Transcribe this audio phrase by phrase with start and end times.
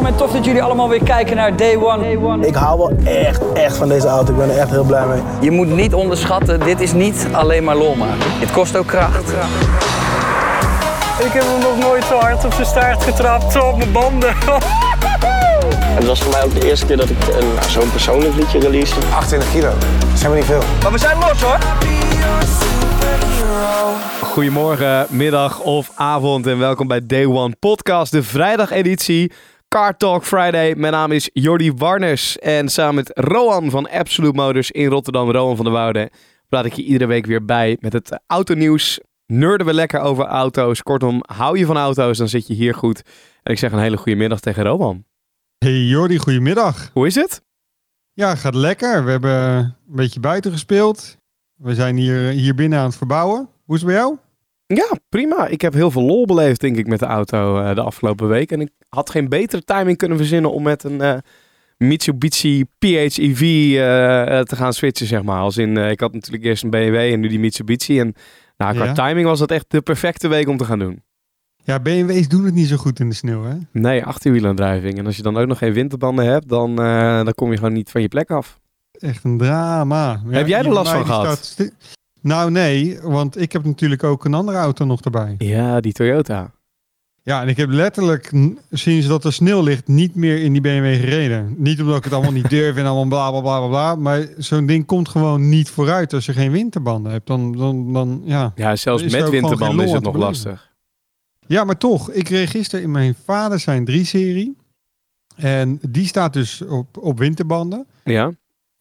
[0.00, 2.46] welkom en tof dat jullie allemaal weer kijken naar Day One.
[2.46, 4.32] Ik hou wel echt, echt van deze auto.
[4.32, 5.20] Ik ben er echt heel blij mee.
[5.40, 8.18] Je moet niet onderschatten, dit is niet alleen maar lol maken.
[8.38, 9.28] Het kost ook kracht.
[11.24, 14.34] Ik heb hem nog nooit zo hard op zijn staart getrapt, zo op mijn banden.
[16.00, 18.58] Het was voor mij ook de eerste keer dat ik een- nou, zo'n persoonlijk liedje
[18.58, 18.94] release.
[19.14, 19.68] 28 kilo.
[20.10, 20.62] Dat zijn we niet veel.
[20.82, 21.58] Maar we zijn los hoor.
[24.22, 29.32] Goedemorgen, middag of avond en welkom bij Day One Podcast, de vrijdageditie.
[29.74, 30.74] Car Talk Friday.
[30.74, 35.56] Mijn naam is Jordi Warners en samen met Roan van Absolute Motors in Rotterdam, Roan
[35.56, 36.10] van der Woude,
[36.48, 39.00] praat ik je iedere week weer bij met het autonieuws.
[39.26, 40.82] Nerden we lekker over auto's.
[40.82, 43.02] Kortom, hou je van auto's, dan zit je hier goed.
[43.42, 45.04] En ik zeg een hele goede middag tegen Roan.
[45.58, 46.90] Hey Jordi, goedemiddag.
[46.92, 47.42] Hoe is het?
[48.12, 49.04] Ja, gaat lekker.
[49.04, 51.16] We hebben een beetje buiten gespeeld.
[51.54, 53.48] We zijn hier, hier binnen aan het verbouwen.
[53.64, 54.18] Hoe is het bij jou?
[54.74, 55.46] Ja, prima.
[55.46, 58.50] Ik heb heel veel lol beleefd, denk ik, met de auto eh, de afgelopen week.
[58.52, 61.16] En ik had geen betere timing kunnen verzinnen om met een eh,
[61.78, 65.40] Mitsubishi PHEV eh, eh, te gaan switchen, zeg maar.
[65.40, 68.00] Als in, ik had natuurlijk eerst een BMW en nu die Mitsubishi.
[68.00, 68.14] En
[68.56, 68.92] nou, qua Ja.
[68.92, 71.02] timing was dat echt de perfecte week om te gaan doen.
[71.64, 73.54] Ja, BMW's doen het niet zo goed in de sneeuw, hè?
[73.72, 74.98] Nee, achterwielaandrijving.
[74.98, 76.76] En als je dan ook nog geen winterbanden hebt, dan,
[77.24, 78.60] dan kom je gewoon niet van je plek af.
[78.92, 80.20] Echt een drama.
[80.26, 81.56] Ja, Heb jij er last van gehad?
[82.20, 85.34] Nou nee, want ik heb natuurlijk ook een andere auto nog erbij.
[85.38, 86.52] Ja, die Toyota.
[87.22, 88.32] Ja, en ik heb letterlijk
[88.70, 91.54] sinds dat er sneeuw ligt niet meer in die BMW gereden.
[91.56, 93.94] Niet omdat ik het allemaal niet durf en allemaal bla bla bla bla bla.
[93.94, 97.26] Maar zo'n ding komt gewoon niet vooruit als je geen winterbanden hebt.
[97.26, 98.52] Dan, dan, dan ja.
[98.54, 100.70] Ja, zelfs met winterbanden is het nog lastig.
[101.46, 102.10] Ja, maar toch.
[102.10, 104.56] Ik reed gisteren in mijn vader zijn 3-serie.
[105.36, 107.86] En die staat dus op, op winterbanden.
[108.04, 108.32] Ja,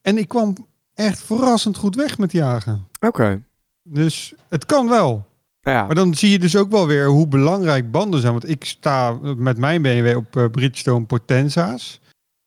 [0.01, 0.55] En ik kwam
[0.99, 2.87] echt verrassend goed weg met jagen.
[2.99, 3.43] oké.
[3.83, 5.27] Dus het kan wel.
[5.61, 5.85] Ja.
[5.85, 8.31] Maar dan zie je dus ook wel weer hoe belangrijk banden zijn.
[8.31, 11.99] Want ik sta met mijn BMW op eh, Bridgestone Potenza's.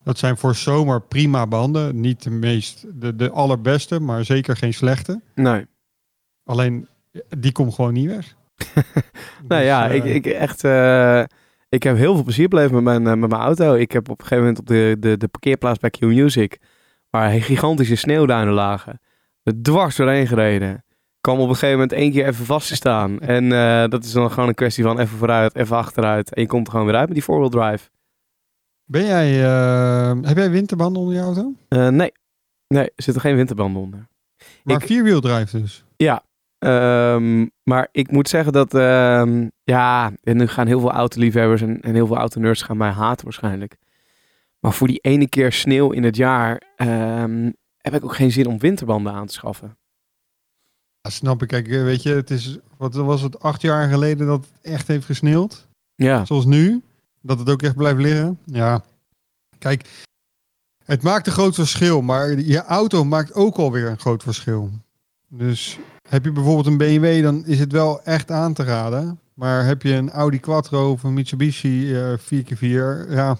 [0.05, 2.00] Dat zijn voor zomer prima banden.
[2.00, 5.21] Niet de meest, de, de allerbeste, maar zeker geen slechte.
[5.34, 5.66] Nee.
[6.44, 6.88] Alleen,
[7.38, 8.34] die komt gewoon niet weg.
[9.48, 10.65] Nou Dus, ja, eh, ik, ik echt.
[10.65, 11.22] eh,
[11.69, 13.75] ik heb heel veel plezier beleefd met mijn, met mijn auto.
[13.75, 16.59] Ik heb op een gegeven moment op de, de, de parkeerplaats bij Q Music,
[17.12, 19.00] waar gigantische sneeuwduinen lagen,
[19.43, 20.84] er dwars doorheen gereden.
[21.21, 23.21] Kwam op een gegeven moment één keer even vast te staan.
[23.37, 26.34] En eh, dat is dan gewoon een kwestie van even vooruit, even achteruit.
[26.34, 27.89] En je komt er gewoon weer uit met die four-wheel drive.
[28.84, 31.53] Ben jij, eh, heb jij winterbanden onder je auto?
[31.69, 32.12] Eh, nee.
[32.67, 34.09] Nee, er zitten geen winterbanden onder.
[34.65, 35.84] Maar Ik- vierwieldrive dus.
[36.59, 41.81] Ehm, maar ik moet zeggen dat, ehm, ja, en nu gaan heel veel autoliefhebbers en,
[41.81, 43.77] en heel veel autonerds gaan mij haten waarschijnlijk.
[44.62, 48.47] Maar voor die ene keer sneeuw in het jaar ehm, heb ik ook geen zin
[48.47, 49.77] om winterbanden aan te schaffen.
[51.00, 51.49] Ja, snap ik.
[51.49, 54.89] Kijk, eh, weet je, het is, wat was het, acht jaar geleden dat het echt
[54.89, 55.69] heeft gesneeuwd?
[55.95, 56.83] Ja, Zoals nu.
[57.21, 58.39] Dat het ook echt blijft liggen.
[58.45, 58.84] Ja.
[59.59, 60.05] Kijk,
[60.84, 64.71] het maakt een groot verschil, maar je auto maakt ook alweer een groot verschil.
[65.28, 65.78] Dus
[66.09, 69.21] heb je bijvoorbeeld een BMW, dan is het wel echt aan te raden.
[69.34, 73.39] Maar heb je een Audi Quattro of een Mitsubishi eh 4x4, ja.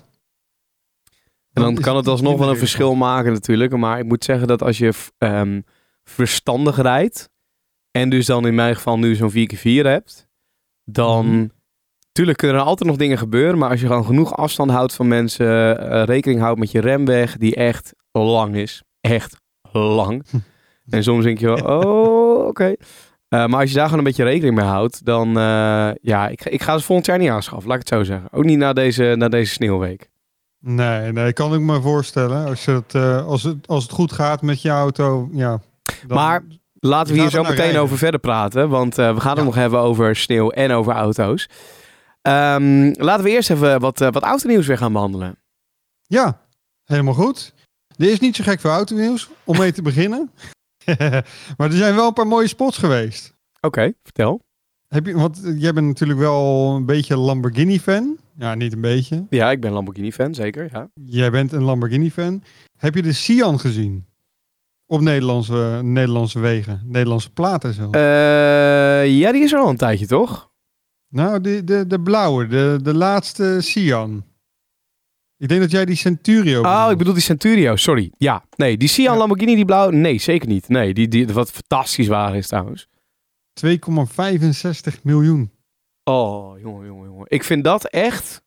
[1.53, 3.77] En dan kan het alsnog wel een verschil maken natuurlijk.
[3.77, 5.61] Maar ik moet zeggen dat als je ehm,
[6.05, 7.31] verstandig rijdt,
[7.91, 10.29] en dus dan in mijn geval nu zo'n 4x4 hebt,
[10.85, 11.27] dan...
[11.27, 11.47] Mhm.
[12.13, 15.09] Tuurlijk kunnen er altijd nog dingen gebeuren, maar als je gewoon genoeg afstand houdt van
[15.09, 18.83] mensen, eh, rekening houdt met je remweg, die echt lang is.
[19.01, 19.37] Echt
[19.73, 20.25] lang.
[20.89, 22.75] en soms denk je wel, oh, oké.
[23.29, 26.43] Eh, maar als je daar gewoon een beetje rekening mee houdt, dan, eh, ja, ik,
[26.43, 28.33] ga- ik ga ze volgend jaar niet aanschaffen, laat ik het zo zeggen.
[28.33, 30.11] Ook niet na deze, na deze sneeuwweek.
[30.65, 32.47] Nee, nee, kan ik me voorstellen.
[32.47, 35.61] Als, je het, eh, als, het, als het goed gaat met je auto, ja.
[36.07, 36.43] dan- Maar
[36.85, 37.81] Laten we hier zo meteen rijden.
[37.81, 39.45] over verder praten, want eh, we gaan het Ja.
[39.45, 41.49] nog hebben over sneeuw en over auto's.
[42.23, 45.39] Ehm, laten we eerst even wat, eh, wat autonieuws weer gaan behandelen.
[46.03, 46.41] Ja,
[46.85, 47.55] helemaal goed.
[47.97, 50.31] Er is niet zo gek voor autonieuws, om mee te beginnen.
[51.57, 53.35] maar er zijn wel een paar mooie spots geweest.
[53.61, 54.41] Oké, vertel.
[54.93, 58.17] Heb je, want jij bent natuurlijk wel een beetje Lamborghini-fan.
[58.39, 59.27] Ja, niet een beetje.
[59.31, 60.69] Ja, ik ben Lamborghini-fan, zeker.
[60.73, 60.89] Ja.
[61.05, 62.43] Jij bent een Lamborghini-fan.
[62.79, 64.05] Heb je de Sian gezien?
[64.87, 67.91] Op Nederlandse, Nederlandse wegen, Nederlandse platen zo.
[67.91, 70.51] Eh, ja, die is er al een tijdje, toch?
[71.09, 74.25] nou, de, de, de blauwe, de, de laatste Sian.
[75.37, 76.91] Ik denk dat jij die Centurio Oh, bedoelt.
[76.93, 78.13] ik bedoel die Centurio, sorry.
[78.19, 79.19] Ja, nee, die Sian Ja.
[79.19, 80.69] Lamborghini, die blauw, nee, zeker niet.
[80.69, 82.89] Nee, die, die, wat fantastisch wagen is trouwens.
[83.55, 85.51] 2,65 miljoen.
[86.05, 87.27] Oh, jongen, jongen, jongen.
[87.29, 88.45] Ik vind dat echt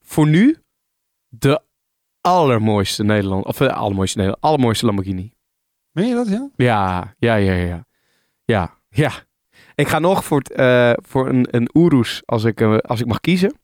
[0.00, 0.62] voor nu
[1.28, 1.62] de
[2.20, 5.32] allermooiste Nederland, of de allermooiste Nederland, allermooiste Lamborghini.
[5.90, 6.50] Meen je dat, ja?
[6.56, 7.86] Ja, ja, ja, ja.
[8.44, 9.12] Ja, ja.
[9.74, 13.06] Ik ga nog voor, het, eh, voor een, een Urus als ik, eh, als ik
[13.06, 13.54] mag kiezen.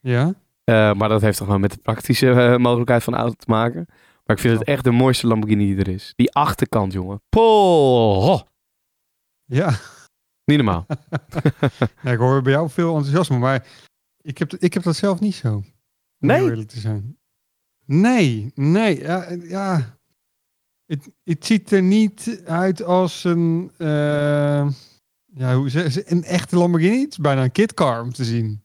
[0.00, 0.34] Ja.
[0.64, 3.50] Eh, maar dat heeft toch wel met de praktische eh, mogelijkheid van de auto te
[3.50, 3.84] maken.
[4.24, 6.12] Maar ik vind het echt de mooiste Lamborghini die er is.
[6.16, 7.22] Die achterkant, jongen.
[7.28, 8.40] Poh!
[9.48, 9.78] Ja.
[10.44, 10.86] Niet normaal.
[12.02, 13.66] ja, ik hoor bij jou veel enthousiasme, maar
[14.20, 15.64] ik heb, ik heb dat zelf niet zo.
[16.18, 16.42] Nee?
[16.42, 17.18] eerlijk te zijn.
[17.84, 19.00] Nee, nee.
[19.00, 19.98] Ja, ja.
[20.86, 24.68] Het, het ziet er niet uit als een, eh,
[25.24, 27.00] ja, hoe een echte Lamborghini.
[27.00, 28.62] Het is bijna een kitcar om te zien.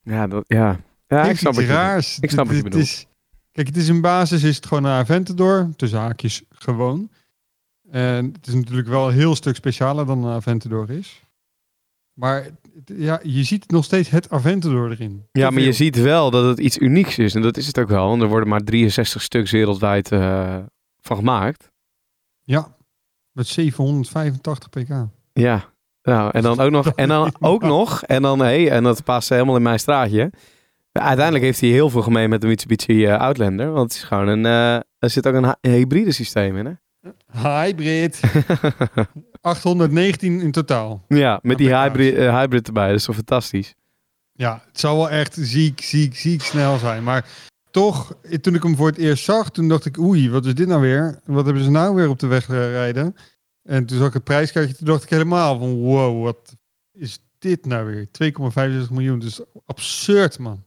[0.00, 0.80] Ja, dat, ja.
[1.06, 1.66] ja ik is snap het.
[1.66, 2.18] raars.
[2.18, 3.06] Ik snap wat je bedoelt.
[3.52, 5.70] Kijk, het is in basis is het gewoon een Aventador.
[5.76, 7.10] Tussen haakjes gewoon.
[7.90, 11.24] En het is natuurlijk wel een heel stuk specialer dan een Aventador is.
[12.12, 12.46] Maar
[12.84, 15.26] ja, je ziet nog steeds het Aventador erin.
[15.32, 17.34] Ja, maar je ziet wel dat het iets unieks is.
[17.34, 18.08] En dat is het ook wel.
[18.08, 20.56] Want er worden maar 63 stuks wereldwijd eh,
[21.00, 21.70] van gemaakt.
[22.42, 22.76] Ja,
[23.32, 24.88] met 785 pk.
[25.32, 25.74] Ja.
[26.02, 26.88] Nou, en dan ook nog.
[26.88, 28.02] En dan ook nog.
[28.02, 30.32] En dan, hey, en dat past helemaal in mijn straatje.
[30.92, 33.72] Uiteindelijk heeft hij heel veel gemeen met de Mitsubishi eh, Outlander.
[33.72, 34.46] Want het is gewoon een.
[34.46, 36.72] eh, er zit ook een, een hybride systeem in, hè?
[37.32, 38.20] Hybrid.
[39.40, 41.04] 819 in totaal.
[41.08, 42.86] Ja, met die hybrid, eh, hybrid erbij.
[42.86, 43.74] Dat is toch fantastisch.
[44.32, 47.02] Ja, het zou wel echt ziek, ziek, ziek snel zijn.
[47.02, 47.28] Maar
[47.70, 50.54] toch, eh, toen ik hem voor het eerst zag, toen dacht ik, oei, wat is
[50.54, 51.20] dit nou weer?
[51.24, 53.16] Wat hebben ze nou weer op de weg rijden?
[53.62, 56.56] En toen zag ik het prijskaartje, toen dacht ik helemaal van, wow, wat
[56.92, 58.08] is dit nou weer?
[58.86, 60.64] 2,65 miljoen, dus absurd, man.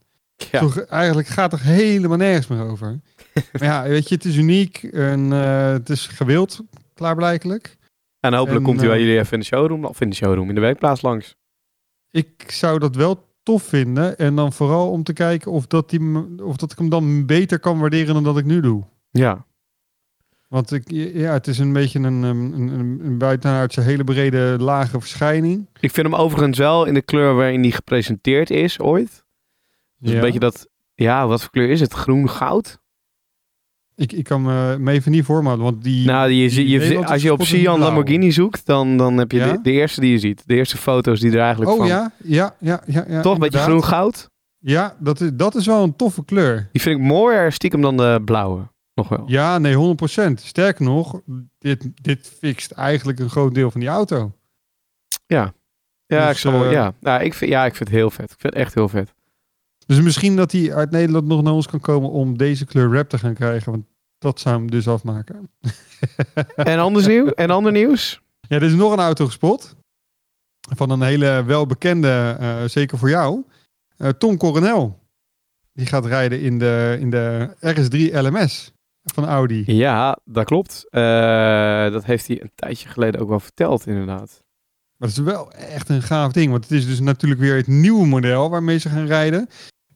[0.52, 0.60] Ja.
[0.60, 3.00] Toch, eigenlijk gaat er helemaal nergens meer over.
[3.52, 6.62] maar ja, weet je, het is uniek en eh, het is gewild,
[6.94, 7.78] klaarblijkelijk.
[8.20, 9.86] En hopelijk En, komt hij bij eh, jullie even in de showroom.
[9.86, 11.36] Of in de showroom, in de werkplaats langs.
[12.12, 14.18] Ik zou dat wel tof vinden.
[14.18, 17.60] En dan vooral om te kijken of, dat die, of dat ik hem dan beter
[17.60, 18.84] kan waarderen dan dat ik nu doe.
[19.12, 19.46] Ja.
[20.48, 25.00] Want ik, ja, het is een beetje een, een, een, een buitenuitse hele brede lage
[25.00, 25.68] verschijning.
[25.80, 29.24] Ik vind hem overigens wel in de kleur waarin hij gepresenteerd is ooit.
[30.00, 30.16] Dus Ja.
[30.16, 30.68] een beetje dat...
[30.96, 31.94] Ja, wat voor kleur is het?
[31.94, 32.80] Groen-goud?
[33.96, 36.06] Ik, ik kan me, me even niet voormalen, want die...
[36.06, 37.80] Nou, je, die je, Nederlandse als je op Sian.
[37.80, 39.52] Lamborghini zoekt, dan, dan heb je Ja?
[39.52, 40.44] de, de eerste die je ziet.
[40.48, 41.88] De eerste foto's die er eigenlijk Oh van...
[41.88, 43.06] ja, ja, ja, ja.
[43.08, 43.64] ja Toch, een beetje inderdaad.
[43.64, 44.30] groen-goud?
[44.58, 46.70] Ja, dat is, dat is wel een toffe kleur.
[46.72, 48.68] Die vind ik mooier stiekem dan de blauwe.
[48.94, 49.24] Nog wel.
[49.26, 49.96] Ja, nee,
[50.30, 50.34] 100%.
[50.34, 51.22] Sterker nog,
[51.58, 54.32] dit, dit fixt eigenlijk een groot deel van die auto.
[55.26, 55.54] Ja,
[56.08, 56.94] Dus, ik, zal, eh, ja.
[57.00, 58.32] Ja, ik vind, ja, ik vind het heel vet.
[58.32, 59.14] Ik vind het echt heel vet.
[59.90, 63.10] Dus misschien dat hij uit Nederland nog naar ons kan komen om deze kleur rap
[63.10, 63.72] te gaan krijgen.
[63.72, 63.86] Want
[64.18, 65.50] dat zou hem dus afmaken.
[66.56, 67.28] En anders nieuw?
[67.44, 68.22] En ander nieuws?
[68.48, 69.76] Ja, er is nog een auto gespot.
[70.76, 73.44] Van een hele welbekende, eh, zeker voor jou.
[73.98, 75.00] eh, Tom Coronel.
[75.74, 79.64] Die gaat rijden in de, in de RS3 LMS van Audi.
[79.66, 80.86] Ja, dat klopt.
[80.90, 84.44] Eh, dat heeft hij een tijdje geleden ook wel verteld, inderdaad.
[84.98, 86.52] Maar dat is wel echt een gaaf ding.
[86.52, 89.48] Want het is dus natuurlijk weer het nieuwe model waarmee ze gaan rijden.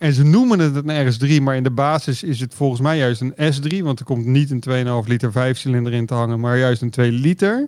[0.04, 3.22] En ze noemen het een RS3, maar in de basis is het volgens mij juist
[3.22, 3.84] een S3.
[3.84, 7.12] Want er komt niet een 2,5 liter vijfcilinder in te hangen, maar juist een 2
[7.12, 7.68] liter.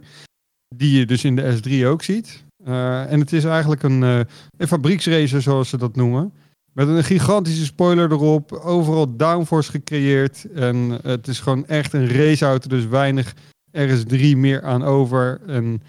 [0.75, 2.43] Die je dus in de S3 ook ziet.
[2.63, 4.19] Eh, en het is eigenlijk een, eh
[4.57, 6.33] een fabrieksracer, zoals ze dat noemen.
[6.73, 8.51] Met een gigantische spoiler erop.
[8.51, 10.51] Overal downforce gecreëerd.
[10.51, 12.69] En het is gewoon echt een raceauto.
[12.69, 13.33] Dus weinig
[13.71, 15.41] RS3 meer aan over.
[15.47, 15.81] En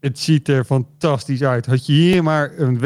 [0.00, 1.66] het ziet er fantastisch uit.
[1.66, 2.78] Had je hier maar een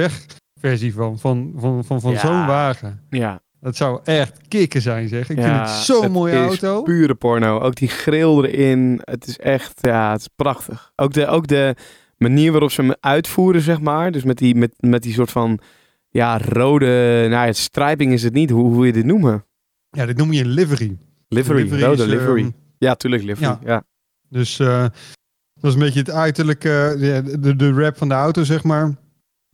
[0.64, 2.18] wegversie van, van, van, van, van Ja.
[2.18, 3.00] zo'n wagen.
[3.10, 5.30] Ja, Dat zou echt kicken zijn, zeg.
[5.30, 6.82] Ik Ja, vind het zo'n het mooie is auto.
[6.82, 7.58] pure porno.
[7.60, 9.00] Ook die grill erin.
[9.04, 10.92] Het is echt, ja, het is prachtig.
[10.96, 11.74] Ook de, ook de
[12.16, 14.10] manier waarop ze hem uitvoeren, zeg maar.
[14.12, 15.58] Dus met die, met, met die soort van,
[16.08, 18.50] ja, rode, nou, het striping is het niet.
[18.50, 19.44] Hoe, hoe wil je dit noemen?
[19.90, 20.96] Ja, dit noem je een livery.
[21.28, 22.40] Livery, Livery rode is, livery.
[22.42, 23.46] ehm, ja, tuurlijk, livery.
[23.46, 23.58] ja.
[23.64, 23.82] Ja.
[24.28, 24.80] Dus eh,
[25.54, 28.94] dat is een beetje het uiterlijke, de, de, de rap van de auto, zeg maar.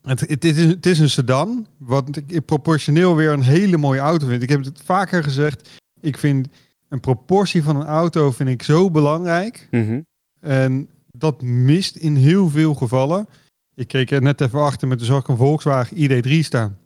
[0.02, 4.26] Het, het, is, het is een sedan, wat ik proportioneel weer een hele mooie auto
[4.26, 4.42] vind.
[4.42, 6.49] Ik heb het vaker gezegd, ik vind
[6.88, 9.69] een proportie van een auto vind ik zo belangrijk.
[9.71, 10.00] Mhm.
[10.40, 13.28] En dat mist in heel veel gevallen.
[13.75, 16.78] Ik keek er net even achter met de ik een Volkswagen ID3 staan.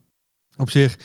[0.57, 0.99] Op zich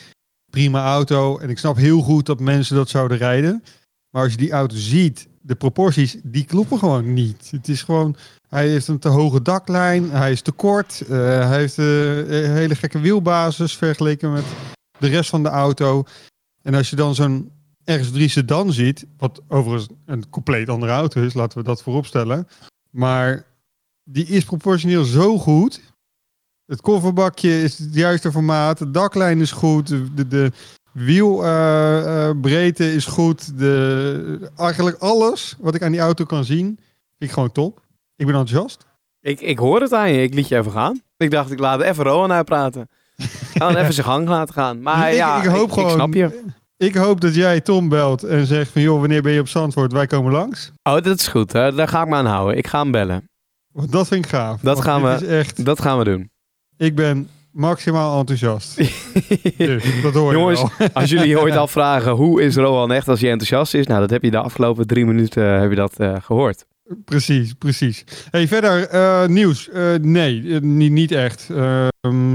[0.50, 1.38] prima auto.
[1.38, 3.62] En ik snap heel goed dat mensen dat zouden rijden.
[4.10, 7.48] Maar als je die auto ziet, de proporties, die kloppen gewoon niet.
[7.50, 8.16] Het is gewoon,
[8.48, 11.08] hij heeft een te hoge daklijn, hij is te kort, eh,
[11.48, 14.44] hij heeft eh, een hele gekke wielbasis vergeleken met
[14.98, 16.04] de rest van de auto.
[16.62, 17.52] En als je dan zo'n
[17.84, 22.48] RS3 sedan ziet, wat overigens een compleet andere auto is, laten we dat vooropstellen.
[22.90, 23.46] Maar
[24.04, 25.80] die is proportioneel zo goed.
[26.66, 30.52] Het kofferbakje is het juiste formaat, de daklijn is goed, de, de, de
[30.92, 33.58] wielbreedte is goed.
[33.58, 36.78] De, eigenlijk alles wat ik aan die auto kan zien, vind
[37.18, 37.80] ik gewoon top.
[38.16, 38.86] Ik ben enthousiast.
[39.20, 40.22] Ik, ik hoor het aan je.
[40.22, 41.00] Ik liet je even gaan.
[41.16, 42.88] Ik dacht, ik laat even Rowan uitpraten.
[43.52, 44.82] Gewoon even zijn gang laten gaan.
[44.82, 46.42] Maar Ik- ja, ik hoop ik, gewoon- snap je.
[46.76, 48.82] Ik hoop dat jij Tom belt en zegt van...
[48.82, 49.92] joh, wanneer ben je op Zandvoort?
[49.92, 50.72] Wij komen langs.
[50.82, 51.52] Oh, dat is goed.
[51.52, 51.74] Hè?
[51.74, 52.56] Daar ga ik me aan houden.
[52.56, 53.28] Ik ga hem bellen.
[53.72, 54.60] Want dat vind ik gaaf.
[54.60, 56.30] Dat gaan we- echt, Dat gaan we doen.
[56.76, 58.76] ik ben maximaal enthousiast.
[59.56, 63.30] Dus, dat hoor je Jongens, als jullie ooit afvragen hoe is Rowan echt als hij
[63.30, 66.64] enthousiast is, nou dat heb je de afgelopen drie minuten heb je dat eh, gehoord.
[67.04, 68.04] Precies, precies.
[68.30, 69.68] Hey, verder, eh, nieuws.
[69.68, 71.50] Eh, nee, eh, niet, niet echt.
[71.50, 72.32] Ehm,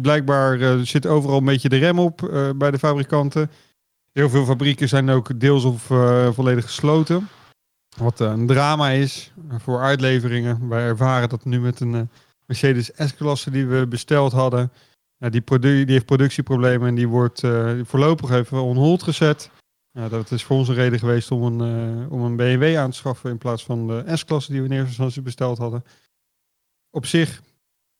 [0.00, 3.50] blijkbaar eh, zit overal een beetje de rem op eh, bij de fabrikanten.
[4.12, 7.28] Heel veel fabrieken zijn ook deels of eh, volledig gesloten.
[7.96, 10.68] Wat eh, een drama is eh, voor uitleveringen.
[10.68, 12.00] Wij ervaren dat nu met een eh,
[12.50, 14.72] Mercedes S-klasse die we besteld hadden.
[15.16, 19.50] Ja, die, produ- die heeft productieproblemen en die wordt eh, voorlopig even on hold gezet.
[19.92, 22.90] Ja, dat is voor ons een reden geweest om een, eh, om een BMW aan
[22.90, 25.84] te schaffen in plaats van de S-klasse die we in eerste instantie besteld hadden.
[26.90, 27.42] Op zich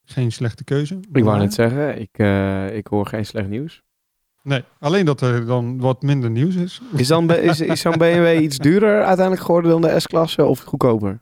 [0.05, 1.01] geen slechte keuze.
[1.13, 3.83] Ik wou net zeggen, ik, eh, ik hoor geen slecht nieuws.
[4.43, 6.81] Nee, alleen dat er dan wat minder nieuws is.
[6.97, 11.21] Is, dan, is, is zo'n BMW iets duurder uiteindelijk geworden dan de S-klasse of goedkoper?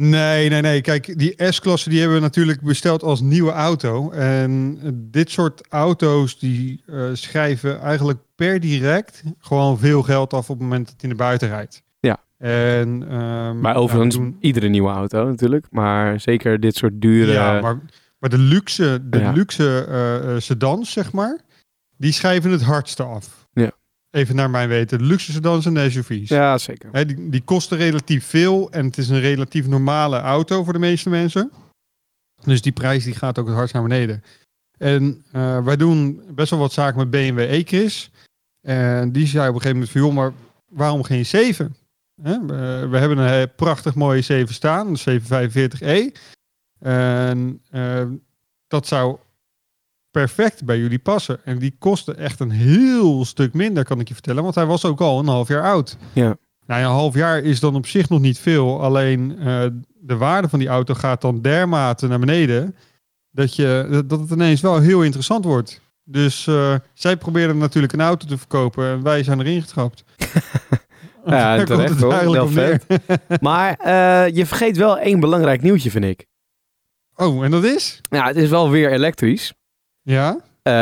[0.00, 0.80] Nee, nee, nee.
[0.80, 4.10] Kijk, die S-klasse die hebben we natuurlijk besteld als nieuwe auto.
[4.10, 4.78] En
[5.10, 10.68] dit soort auto's die eh, schrijven eigenlijk per direct gewoon veel geld af op het
[10.68, 11.82] moment dat hij naar buiten rijdt.
[12.00, 12.18] Ja.
[12.38, 15.66] En, ehm, Maar overigens doen- iedere nieuwe auto natuurlijk.
[15.70, 17.32] Maar zeker dit soort dure...
[17.32, 17.80] Ja, maar,
[18.18, 19.32] maar de luxe, de Ja.
[19.32, 21.40] luxe eh, sedans, zeg maar,
[21.96, 23.46] die schrijven het hardste af.
[23.52, 23.70] Ja.
[24.16, 25.02] Even naar mijn weten.
[25.02, 26.28] Luxe sedans en SUV's.
[26.28, 26.88] Ja, zeker.
[26.92, 30.78] Hè, die, die kosten relatief veel en het is een relatief normale auto voor de
[30.78, 31.52] meeste mensen.
[32.44, 34.22] Dus die prijs die gaat ook het hardst naar beneden.
[34.78, 38.10] En eh, wij doen best wel wat zaken met BMW E-Chris.
[38.60, 40.32] En die zei op een gegeven moment van, joh, maar
[40.68, 41.76] waarom geen 7?
[42.22, 42.46] Hè?
[42.46, 46.20] We, we hebben een eh, prachtig mooie 7 staan, een 745e.
[46.78, 48.04] En eh,
[48.66, 49.18] dat zou
[50.20, 51.38] perfect bij jullie passen.
[51.44, 54.42] En die kostte echt een heel stuk minder, kan ik je vertellen.
[54.42, 55.96] Want hij was ook al een half jaar oud.
[56.12, 56.36] Ja.
[56.66, 58.82] Nou ja, een half jaar is dan op zich nog niet veel.
[58.82, 59.66] Alleen eh,
[60.00, 62.76] de waarde van die auto gaat dan dermate naar beneden.
[63.30, 65.80] Dat, je, dat- het ineens wel heel interessant wordt.
[66.04, 68.86] Dus eh, zij probeerden natuurlijk een auto te verkopen.
[68.86, 70.04] En wij zijn erin getrapt.
[71.26, 72.50] Ja, terecht hoor.
[72.52, 72.86] vet.
[73.40, 76.26] Maar eh, je vergeet wel één belangrijk nieuwtje, vind ik.
[77.14, 78.00] Oh, en dat is?
[78.10, 79.52] Ja, het is wel weer elektrisch.
[80.06, 80.40] Ja?
[80.62, 80.72] Eh,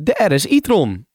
[0.00, 1.06] de RS e-tron.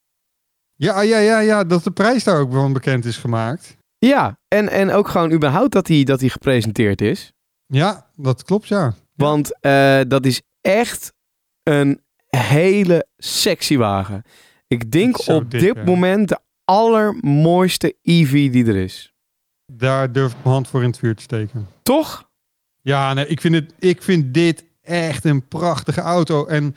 [0.75, 3.77] Ja, ja, ja, ja, dat de prijs daar ook wel bekend is gemaakt.
[3.97, 7.33] Ja, en, en ook gewoon überhaupt dat hij dat die gepresenteerd is.
[7.65, 8.93] Ja, dat klopt, ja.
[9.13, 11.13] Want eh, dat is echt
[11.63, 14.23] een hele sexy wagen.
[14.67, 19.13] Ik denk op dik, dit moment de allermooiste EV die er is.
[19.73, 21.67] Daar durf ik mijn hand voor in het vuur te steken.
[21.83, 22.29] Toch?
[22.81, 26.45] Ja, nee, ik vind, het, ik vind dit echt een prachtige auto.
[26.45, 26.75] En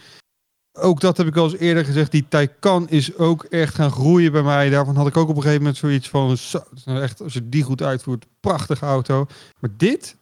[0.72, 2.10] ook dat heb ik al eens eerder gezegd.
[2.10, 4.70] Die Taycan is ook echt gaan groeien bij mij.
[4.70, 6.36] Daarvan had ik ook op een gegeven moment zoiets van...
[6.36, 9.26] Zo, nou echt, als je die goed uitvoert, prachtige auto.
[9.60, 10.16] Maar dit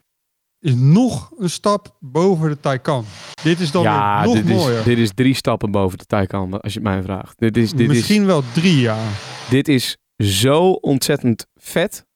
[0.61, 3.05] is nog een stap boven de Taycan.
[3.43, 4.79] Dit is dan ja, weer nog dit mooier.
[4.79, 7.39] is, dit is drie stappen boven de Taycan, als je het mij vraagt.
[7.39, 8.99] Dit is, dit Misschien wel drie, ja.
[9.51, 12.07] dit is zo ontzettend vet.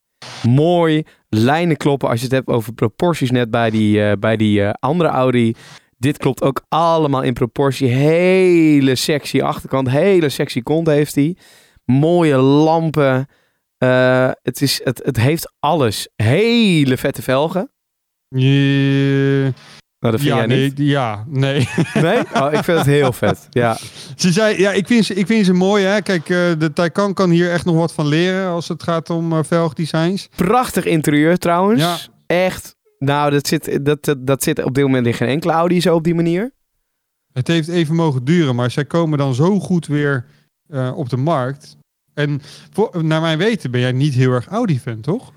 [0.48, 2.08] Mooi, lijnen kloppen.
[2.08, 5.54] Als je het hebt over proporties net bij die, eh, bij die eh, andere Audi.
[6.02, 7.88] Dit klopt ook allemaal in proportie.
[7.88, 11.36] Hele sexy achterkant, hele sexy kont heeft hij.
[11.84, 13.26] Mooie lampen.
[13.78, 16.08] Eh, het, is, het, het heeft alles.
[16.16, 17.70] Hele vette velgen.
[18.28, 19.52] Je-
[19.98, 20.78] Nou, dat vind ja, jij nee, niet.
[20.78, 21.68] ja, nee.
[21.94, 22.18] Nee?
[22.34, 23.46] Oh, ik vind het heel vet.
[23.50, 23.76] Ja.
[24.16, 25.84] Ze zei, ja, ik vind ze, ik vind ze mooi.
[25.84, 26.00] Hè?
[26.00, 29.32] Kijk, eh, de Taycan kan hier echt nog wat van leren als het gaat om
[29.32, 30.28] eh, velgdesigns.
[30.36, 31.80] Prachtig interieur trouwens.
[31.82, 31.96] Ja.
[32.26, 32.76] Echt.
[33.04, 35.94] Nou, dat zit, dat, dat, dat zit op dit moment in geen enkele Audi zo
[35.94, 36.52] op die manier.
[37.32, 40.24] Het heeft even mogen duren, maar zij komen dan zo goed weer
[40.68, 41.76] eh, op de markt.
[42.14, 42.40] En
[42.72, 45.32] voor, naar mijn weten ben jij niet heel erg Audi-fan, toch?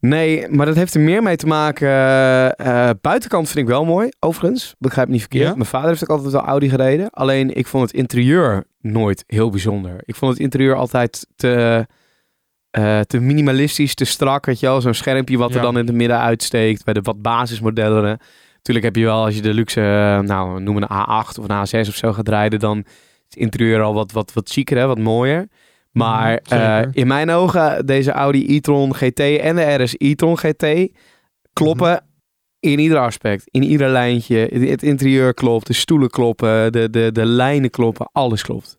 [0.00, 1.88] Nee, maar dat heeft er meer mee te maken.
[1.88, 4.74] eh, eh, buitenkant vind ik wel mooi, overigens.
[4.78, 5.48] Begrijp me niet verkeerd.
[5.48, 5.54] Ja?
[5.54, 7.10] Mijn vader heeft ook altijd wel Audi gereden.
[7.10, 10.02] Alleen ik vond het interieur nooit heel bijzonder.
[10.04, 11.86] Ik vond het interieur altijd te,
[12.76, 14.46] eh, te minimalistisch, te strak.
[14.46, 16.84] Weet je wel, zo'n schermpje wat er dan in het midden uitsteekt.
[16.84, 18.18] Bij de wat basismodellen.
[18.56, 21.66] Natuurlijk heb je wel, als je de luxe, eh, nou noem een A8 of een
[21.84, 22.84] A6 of zo gaat rijden, dan is
[23.28, 25.48] het interieur al wat, wat, wat chiquer, hè, wat mooier.
[25.92, 26.82] Maar Mhm, zeker.
[26.84, 30.66] eh, in mijn ogen, deze Audi e-tron GT en de RS e-tron GT
[31.52, 32.00] kloppen Mhm.
[32.72, 33.44] in ieder aspect.
[33.50, 34.36] In ieder lijntje.
[34.52, 38.78] Het interieur klopt, de stoelen kloppen, de, de, de lijnen kloppen, alles klopt.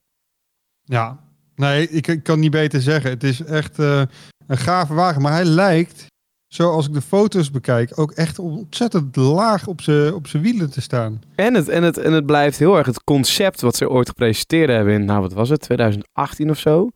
[0.84, 1.26] Ja.
[1.58, 3.10] Nee, ik, ik kan niet beter zeggen.
[3.10, 4.02] Het is echt eh,
[4.48, 6.06] een gave wagen, maar hij lijkt
[6.48, 10.82] zoals ik de foto's bekijk, ook echt ontzettend laag op zijn op zijn wielen te
[10.82, 11.22] staan.
[11.36, 14.70] En het, en, het, en het blijft heel erg het concept wat ze ooit gepresenteerd
[14.70, 16.90] hebben in, nou wat was het, 2018 of zo.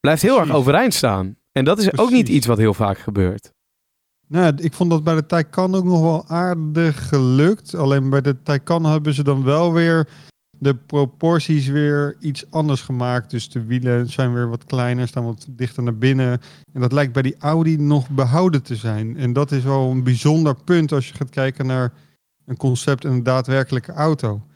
[0.00, 1.36] Blijft heel erg overeind staan.
[1.52, 3.50] En dat is ook niet iets wat heel vaak gebeurt.
[4.28, 7.74] Nou, ik vond dat bij de Taycan ook nog wel aardig gelukt.
[7.74, 10.08] Alleen bij de Taycan hebben ze dan wel weer
[10.58, 13.30] de proporties weer iets anders gemaakt.
[13.30, 16.40] Dus de wielen zijn weer wat kleiner, staan wat dichter naar binnen.
[16.72, 19.16] En dat lijkt bij die Audi nog behouden te zijn.
[19.16, 21.92] En dat is wel een bijzonder punt als je gaat kijken naar
[22.44, 24.46] een concept en een daadwerkelijke auto.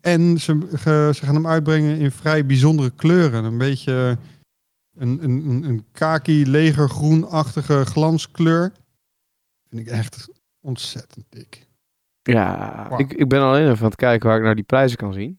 [0.00, 0.68] En ze,
[1.14, 3.44] ze gaan hem uitbrengen in vrij bijzondere kleuren.
[3.44, 4.18] Een beetje
[4.96, 8.72] een, een, een, een kaki legergroenachtige glanskleur.
[9.68, 10.28] Vind ik echt
[10.60, 11.67] ontzettend dik.
[12.32, 15.12] Ja, ik, ik ben alleen even aan het kijken waar ik naar die prijzen kan
[15.12, 15.38] zien.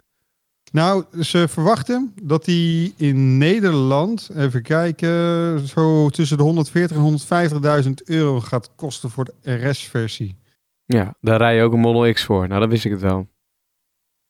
[0.71, 7.91] Nou, ze verwachten dat hij in Nederland, even kijken, zo tussen de 140.000 en 150.000
[8.05, 10.35] euro gaat kosten voor de RS-versie.
[10.85, 12.47] Ja, daar rij je ook een Model X voor.
[12.47, 13.27] Nou, dan wist ik het wel.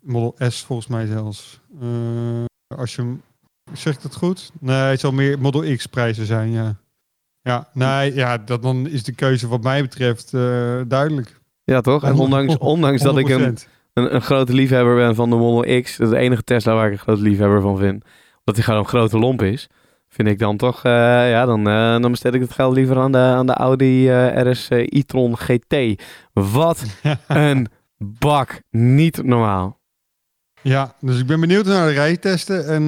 [0.02, 1.60] Model S volgens mij zelfs.
[1.82, 3.16] Eh, als je
[3.74, 4.52] zeg ik dat goed?
[4.60, 6.76] Nee, het zal meer Model X prijzen zijn, ja.
[7.42, 11.39] Ja, nee, ja, dat, dan is de keuze wat mij betreft eh, duidelijk.
[11.70, 12.04] Ja, toch?
[12.04, 13.64] En ondanks, ondanks dat ik een, 100%.
[13.94, 16.86] een, een grote liefhebber ben van de Model X, dat is de enige Tesla waar
[16.86, 18.04] ik een grote liefhebber van vind,
[18.38, 19.68] omdat hij gewoon een grote lomp is,
[20.10, 20.92] vind ik dan toch, eh,
[21.30, 24.52] ja, dan, eh, dan besteed ik het geld liever aan de, aan de Audi eh,
[24.52, 25.76] RS e-tron GT.
[26.34, 26.84] Wat
[27.28, 28.62] een bak.
[28.70, 29.78] Niet normaal.
[30.62, 32.84] Ja, dus ik ben benieuwd naar de rijtesten en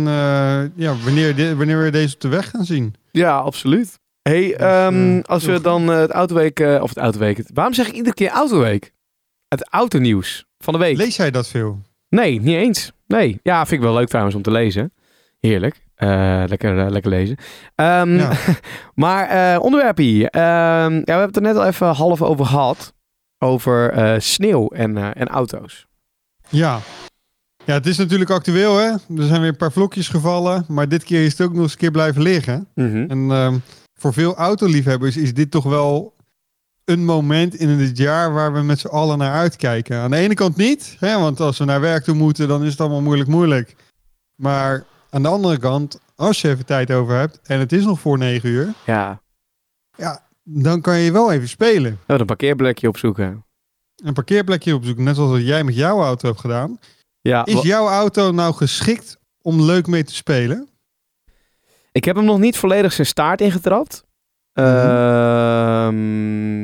[0.76, 2.94] ja, wanneer, de- wanneer we deze op de weg gaan zien.
[3.12, 4.00] Ja, absoluut.
[4.22, 7.74] Hey, Dus, ehm, eh, als we dan eh, het autoweek, eh, of het autoweek, waarom
[7.74, 8.94] zeg ik iedere keer autoweek?
[9.48, 10.98] Het autonieuws van de week.
[10.98, 11.82] Lees jij dat veel?
[12.10, 12.92] Nee, niet eens.
[13.08, 13.40] Nee.
[13.44, 14.94] Ja, vind ik wel leuk trouwens om te lezen.
[15.40, 15.82] Heerlijk.
[16.48, 17.38] Lekker, lekker lezen.
[17.76, 18.32] Ehm, Ja.
[19.04, 20.30] maar eh onderwerpie.
[20.30, 20.44] Ehm,
[20.94, 22.94] ja, we hebben het er net al even half over gehad.
[23.38, 25.88] Over sneeuw en, en auto's.
[26.50, 26.80] Ja.
[27.66, 28.88] Ja, het is natuurlijk actueel, hè.
[28.92, 31.72] Er zijn weer een paar vlokjes gevallen, maar dit keer is het ook nog eens
[31.72, 32.68] een keer blijven liggen.
[32.76, 33.58] En ehm,
[34.02, 36.16] voor veel autoliefhebbers is dit toch wel
[36.86, 39.98] een moment in het jaar waar we met z'n allen naar uitkijken.
[39.98, 42.72] Aan de ene kant niet, hè, want als we naar werk toe moeten, dan is
[42.72, 43.76] het allemaal moeilijk moeilijk.
[44.36, 48.00] Maar aan de andere kant, als je even tijd over hebt en het is nog
[48.00, 48.74] voor negen uur,
[49.98, 52.00] Ja, dan kan je wel even spelen.
[52.08, 53.46] oh, een parkeerplekje opzoeken.
[54.04, 56.80] Een parkeerplekje opzoeken, net zoals wat jij met jouw auto hebt gedaan.
[57.22, 60.70] Ja, Is jouw auto nou geschikt om leuk mee te spelen?
[61.92, 64.04] Ik heb hem nog niet volledig zijn staart ingetrapt.
[64.54, 65.96] Ehm,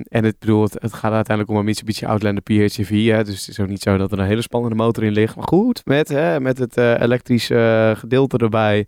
[0.01, 3.05] en het, bedoel, het, het gaat uiteindelijk om een Mitsubishi Outlander PHEV.
[3.05, 5.35] Hè, dus het is ook niet zo dat er een hele spannende motor in ligt.
[5.35, 8.87] Maar goed, met, hè, met het eh, elektrische eh, gedeelte erbij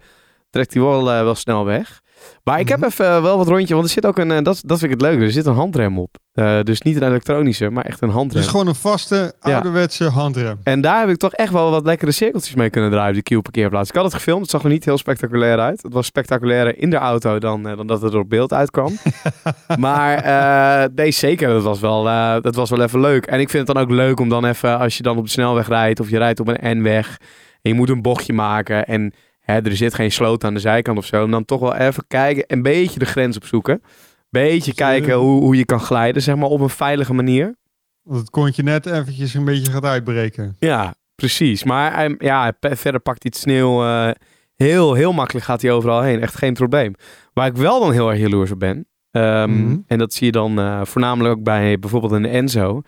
[0.49, 2.01] trekt hij wel, eh, wel snel weg.
[2.43, 2.87] Maar ik heb Mhm.
[2.87, 4.99] even eh, wel wat rondje, want er zit ook een, eh, dat, dat vind ik
[4.99, 6.17] het leuke, er zit een handrem op.
[6.33, 8.41] Eh, dus niet een elektronische, maar echt een handrem.
[8.41, 9.53] Dus gewoon een vaste, Ja.
[9.53, 10.59] ouderwetse handrem.
[10.63, 13.37] En daar heb ik toch echt wel wat lekkere cirkeltjes mee kunnen draaien op die
[13.39, 13.89] Q-parkeerplaats.
[13.89, 15.81] Ik had het gefilmd, het zag er niet heel spectaculair uit.
[15.83, 18.97] Het was spectaculairer in de auto dan, dan dat het er op beeld uitkwam.
[19.79, 22.03] maar eh nee, zeker, dat was, wel,
[22.41, 23.25] dat was wel even leuk.
[23.25, 25.29] En ik vind het dan ook leuk om dan even, als je dan op de
[25.31, 27.17] snelweg rijdt of je rijdt op een N-weg
[27.61, 29.13] en je moet een bochtje maken en
[29.51, 32.03] hè, er zit geen sloot aan de zijkant of zo, om dan toch wel even
[32.07, 33.81] kijken, een beetje de grens opzoeken.
[34.29, 37.55] Beetje kijken hoe, hoe je kan glijden, zeg maar, op een veilige manier.
[38.03, 40.55] Want het kontje net eventjes een beetje gaat uitbreken.
[40.59, 41.63] Ja, precies.
[41.63, 44.09] Maar ja, verder pakt hij het sneeuw eh,
[44.55, 46.21] heel, heel makkelijk gaat hij overal heen.
[46.21, 46.93] Echt geen probleem.
[47.33, 48.87] Waar ik wel dan heel erg jaloers op ben.
[49.11, 49.77] ehm, Mhm.
[49.87, 52.81] En dat zie je dan eh, voornamelijk ook bij bijvoorbeeld een Enzo.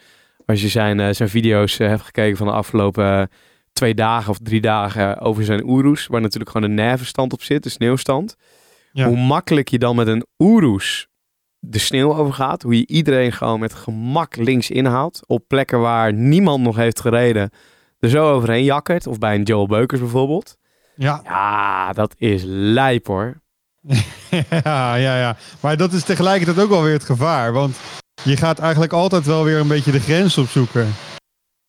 [0.45, 3.30] Als je zijn, eh, zijn video's hebt gekeken van de afgelopen
[3.73, 6.07] twee dagen of drie dagen over zijn Urus.
[6.07, 8.36] Waar natuurlijk gewoon een nervenstand op zit, de sneeuwstand.
[8.91, 9.07] Ja.
[9.07, 11.07] Hoe makkelijk je dan met een Urus
[11.62, 12.62] de sneeuw overgaat.
[12.62, 15.21] Hoe je iedereen gewoon met gemak links inhaalt.
[15.27, 17.49] Op plekken waar niemand nog heeft gereden.
[17.99, 19.07] Er zo overheen jakkert.
[19.07, 20.57] Of bij een Joel Beukers bijvoorbeeld.
[20.95, 23.41] Ja, Ja, dat is lijp hoor.
[24.63, 25.38] ja, ja, ja.
[25.60, 27.53] Maar dat is tegelijkertijd ook wel weer het gevaar.
[27.53, 27.77] Want
[28.23, 30.93] je gaat eigenlijk altijd wel weer een beetje de grens opzoeken.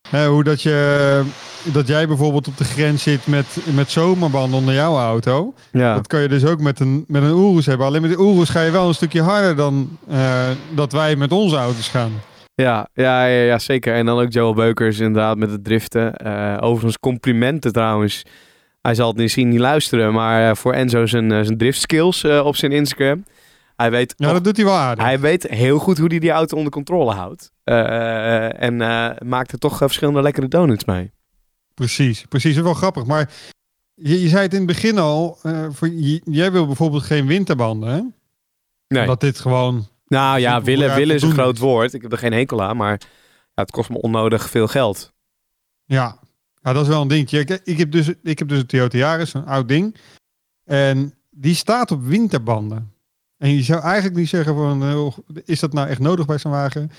[0.09, 1.23] Hè, hoe dat, je,
[1.65, 5.55] dat jij bijvoorbeeld op de grens zit met, met zomerbanden onder jouw auto.
[5.73, 7.87] Ja, Dat kan je dus ook met een, met een Urus hebben.
[7.87, 11.33] Alleen met de Urus ga je wel een stukje harder dan eh, dat wij met
[11.33, 12.13] onze auto's gaan.
[12.55, 13.95] ja, ja, ja, ja, zeker.
[13.95, 16.15] En dan ook Joel Beukers inderdaad met het driften.
[16.15, 18.23] Eh, overigens complimenten trouwens.
[18.81, 20.13] Hij zal het misschien niet luisteren.
[20.13, 23.25] Maar eh, voor Enzo zijn, zijn driftskills op zijn Instagram.
[23.77, 25.05] Hij weet Ja, dat doet hij wel aardig.
[25.05, 27.51] Hij weet heel goed hoe hij die auto onder controle houdt.
[28.59, 28.77] En
[29.27, 31.13] maakt er toch verschillende lekkere donuts mee.
[31.75, 32.55] Precies, precies.
[32.55, 33.07] Dat is wel grappig.
[33.07, 33.31] Maar
[33.95, 35.39] je, je zei het in het begin al.
[35.43, 35.89] eh, voor,
[36.25, 37.89] jij wil bijvoorbeeld geen winterbanden.
[37.89, 38.01] Hè?
[38.89, 39.03] Nee.
[39.03, 41.93] Omdat dit gewoon Nou ja, willen, willen is een groot woord.
[41.93, 43.01] Ik heb er geen hekel aan, maar
[43.55, 45.13] ja, het kost me onnodig veel geld.
[45.85, 46.19] Ja,
[46.63, 47.39] ja dat is wel een dingetje.
[47.39, 49.97] Ik, ik, heb dus, ik heb dus een Toyota Yaris, een oud ding.
[50.65, 52.93] En die staat op winterbanden.
[53.39, 56.53] En je zou eigenlijk niet zeggen van, eh, is dat nou echt nodig bij zo'n
[56.53, 56.91] wagen?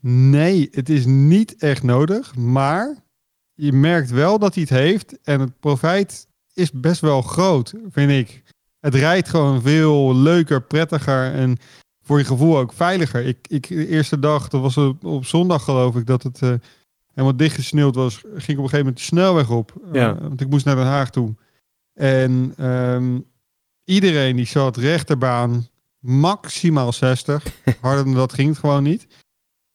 [0.00, 2.36] Nee, het is niet echt nodig.
[2.36, 3.02] Maar
[3.64, 5.18] je merkt wel dat hij het heeft.
[5.22, 8.42] En het profijt is best wel groot, vind ik.
[8.80, 11.56] Het rijdt gewoon veel leuker, prettiger en
[12.02, 13.26] voor je gevoel ook veiliger.
[13.26, 16.42] Ik, ik de eerste dag, dat was op, op zondag geloof ik, dat het...
[16.42, 16.52] eh,
[17.12, 19.72] helemaal dichtgesneeuwd was, ging ik op een gegeven moment de snelweg op.
[19.86, 20.18] Eh, Ja.
[20.20, 21.34] want ik moest naar Den Haag toe.
[21.94, 23.18] En ehm,
[23.84, 25.66] iedereen die zat rechterbaan,
[25.98, 27.44] maximaal 60.
[27.80, 29.06] Harder dan dat ging het gewoon niet.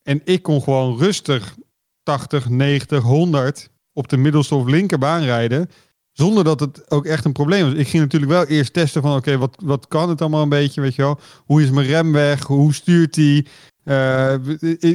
[0.02, 1.54] En ik kon gewoon rustig
[2.02, 5.70] 80, 90, 100 op de middelste of linkerbaan rijden.
[6.12, 7.74] Zonder dat het ook echt een probleem was.
[7.74, 10.80] Ik ging natuurlijk wel eerst testen van oké, wat, wat kan het allemaal een beetje,
[10.80, 11.20] weet je wel.
[11.44, 12.46] Hoe is mijn remweg?
[12.46, 13.46] Hoe stuurt die?
[13.84, 14.34] Eh,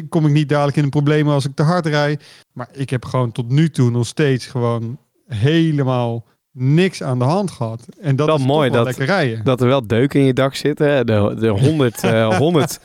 [0.10, 2.24] kom ik niet dadelijk in een probleem als ik te hard rijd?
[2.54, 7.52] Maar ik heb gewoon tot nu toe nog steeds gewoon helemaal niks aan de hand
[7.52, 7.86] gehad.
[8.02, 9.44] En dat Wel is mooi wel dat- rijden.
[9.44, 11.06] Dat er wel deuken in je dak zitten.
[11.06, 12.80] De, de 100, eh 100,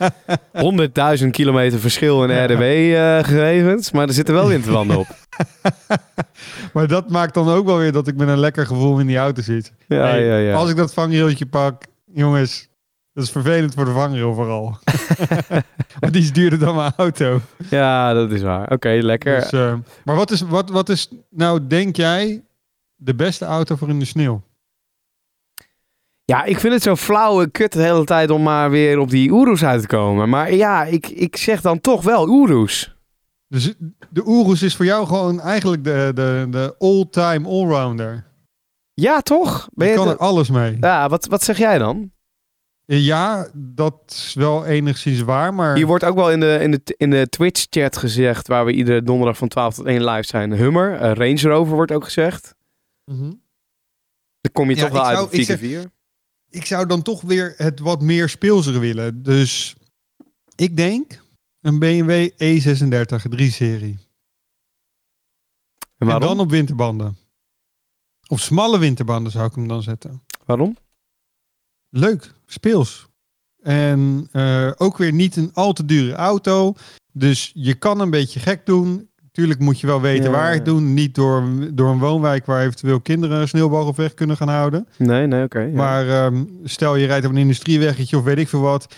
[1.21, 3.91] 100.000 kilometer verschil in RDW-gegevens.
[3.91, 5.07] maar er zitten wel winterwanden op.
[6.73, 9.17] Maar dat maakt dan ook wel weer dat ik met een lekker gevoel in die
[9.17, 9.71] auto zit.
[9.87, 10.53] Ja, Hey, ja, ja.
[10.55, 12.67] Als ik dat vangrailtje pak, jongens,
[13.13, 14.77] dat is vervelend voor de vangrail vooral.
[15.99, 17.39] Want die is duurder dan mijn auto.
[17.69, 18.71] Ja, dat is waar.
[18.71, 19.39] Oké, lekker.
[19.39, 22.43] Dus, eh, maar wat is, wat, wat is nou, denk jij,
[22.99, 24.41] de beste auto voor in de sneeuw?
[26.25, 29.09] Ja, ik vind het zo flauw en kut de hele tijd om maar weer op
[29.09, 30.29] die Urus uit te komen.
[30.29, 32.95] Maar ja, ik, ik zeg dan toch wel Urus.
[33.47, 33.73] Dus
[34.09, 38.25] de Urus is voor jou gewoon eigenlijk de, de, de all-time allrounder.
[38.93, 39.69] Ja, toch?
[39.73, 40.77] Ben Je je kan de- er alles mee.
[40.79, 42.11] Ja, wat, wat zeg jij dan?
[42.85, 45.75] Ja, dat is wel enigszins waar, maar...
[45.75, 49.03] Hier wordt ook wel in de, in de, in de Twitch-chat gezegd, waar we iedere
[49.03, 50.51] donderdag van 12 tot 1 live zijn.
[50.53, 52.55] Hummer, eh, Range Rover wordt ook gezegd.
[53.09, 53.33] Mhm.
[54.41, 55.91] Dan kom je Ja, toch wel ik uit op ik zeg- 4
[56.49, 59.23] ik zou dan toch weer het wat meer speelser willen.
[59.23, 59.75] Dus
[60.55, 61.23] ik denk
[61.61, 63.97] een BMW E36 3-serie.
[65.97, 67.17] En dan op winterbanden.
[68.27, 70.23] Op smalle winterbanden zou ik hem dan zetten.
[70.45, 70.77] waarom?
[71.89, 73.07] Leuk, speels.
[73.61, 76.73] En eh, ook weer niet een al te dure auto.
[77.11, 79.08] Dus je kan een beetje gek doen.
[79.31, 80.93] Tuurlijk moet je wel weten Ja, waar het doen.
[80.93, 84.87] Niet door, door een woonwijk waar eventueel kinderen een sneeuwbal weg kunnen gaan houden.
[84.97, 85.59] Nee, nee, oké.
[85.59, 85.73] ja.
[85.73, 88.95] Maar ehm, stel je rijdt op een industrieweggetje of weet ik veel wat.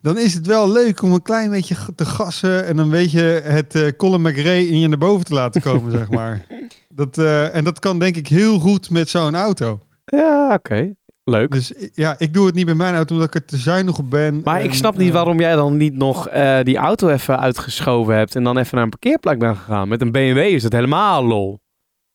[0.00, 2.66] Dan is het wel leuk om een klein beetje te gassen.
[2.66, 5.92] En dan weet je het eh Colin McRae in je naar boven te laten komen,
[5.92, 6.46] zeg maar.
[6.94, 9.80] Dat, eh, en dat kan denk ik heel goed met zo'n auto.
[10.04, 10.94] Ja, oké.
[11.24, 11.50] Leuk.
[11.50, 14.10] Dus ja, ik doe het niet met mijn auto omdat ik er te zuinig op
[14.10, 14.40] ben.
[14.44, 18.16] Maar ik snap niet eh, waarom jij dan niet nog eh, die auto even uitgeschoven
[18.16, 19.88] hebt en dan even naar een parkeerplek bent gegaan.
[19.88, 21.60] Met een BMW is het helemaal lol.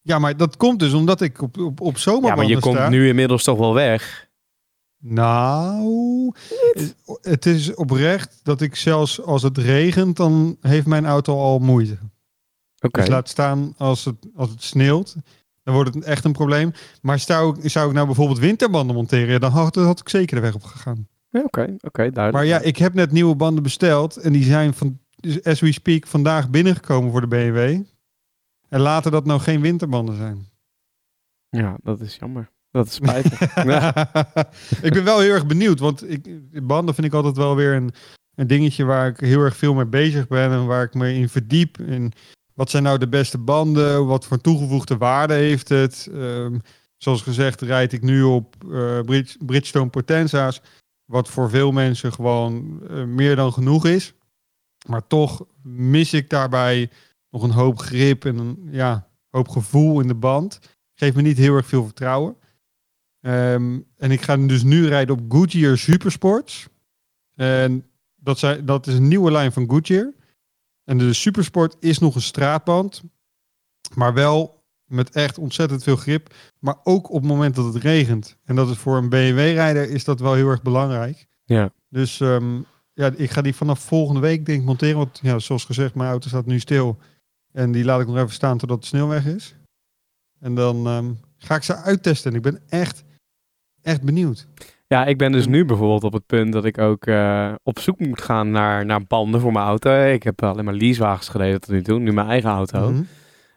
[0.01, 2.89] Ja, maar dat komt dus omdat ik op, op, op Ja, zomerbanden maar je komt
[2.89, 4.27] nu inmiddels toch wel weg.
[4.99, 6.33] Nou,
[7.21, 11.97] het is oprecht dat ik zelfs als het regent, dan heeft mijn auto al moeite.
[12.79, 12.99] Oké.
[12.99, 15.15] Dus laat staan als het, als het sneeuwt.
[15.67, 16.71] Dan wordt het echt een probleem.
[17.01, 20.41] Maar zou, ik- zou ik nou bijvoorbeeld winterbanden monteren, dan had, had ik zeker de
[20.41, 21.07] weg op gegaan.
[21.29, 22.33] Ja, Oké, oké, duidelijk.
[22.33, 24.17] Maar ja, ik heb net nieuwe banden besteld.
[24.17, 24.99] En die zijn van,
[25.43, 27.81] as we speak vandaag binnengekomen voor de BMW.
[28.69, 30.49] En laten dat nou geen winterbanden zijn.
[31.49, 32.49] Ja, dat is jammer.
[32.71, 33.55] Dat is spijtig.
[33.63, 33.93] ja.
[34.81, 35.79] ik ben wel heel erg benieuwd.
[35.79, 36.27] Want ik,
[36.67, 37.91] banden vind ik altijd wel weer een,
[38.35, 40.51] een dingetje waar ik heel erg veel mee bezig ben.
[40.51, 41.79] En waar ik me in verdiep.
[41.79, 42.11] En
[42.57, 44.05] wat zijn nou de beste banden?
[44.05, 46.09] Wat voor toegevoegde waarde heeft het?
[46.13, 46.57] Ehm,
[46.97, 48.55] zoals gezegd rijd ik nu op
[49.05, 50.61] Bridge- Bridgestone Potenza's.
[51.05, 54.13] Wat voor veel mensen gewoon eh, meer dan genoeg is.
[54.87, 56.89] Maar toch mis ik daarbij
[57.29, 60.59] nog een hoop grip en een ja, hoop gevoel in de band.
[60.93, 62.35] Geeft me niet heel erg veel vertrouwen.
[63.21, 66.67] Ehm, en ik ga dus nu rijden op Goodyear Supersports.
[67.35, 70.13] En dat, zijn, dat is een nieuwe lijn van Goodyear.
[70.89, 73.03] En de Supersport is nog een straatband.
[73.95, 76.33] Maar wel met echt ontzettend veel grip.
[76.59, 78.37] Maar ook op het moment dat het regent.
[78.43, 81.27] En dat is voor een BMW-rijder is dat wel heel erg belangrijk.
[81.45, 81.73] Ja.
[81.89, 82.61] Dus ehm,
[82.93, 84.97] ja, ik ga die vanaf volgende week denk ik monteren.
[84.97, 86.97] Want ja, zoals gezegd, mijn auto staat nu stil.
[87.51, 89.55] En die laat ik nog even staan totdat de sneeuw weg is.
[90.39, 92.31] En dan ehm, ga ik ze uittesten.
[92.31, 93.03] En ik ben echt,
[93.81, 94.47] echt benieuwd.
[94.87, 97.99] Ja, ik ben dus nu bijvoorbeeld op het punt dat ik ook eh, op zoek
[97.99, 100.03] moet gaan naar, naar banden voor mijn auto.
[100.05, 102.89] Ik heb alleen maar leasewagens gereden tot nu toe, nu mijn eigen auto.
[102.91, 102.99] Mhm.